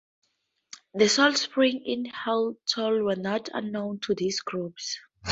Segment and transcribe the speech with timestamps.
[0.95, 4.97] The salt springs in Halltal were not unknown to these groups.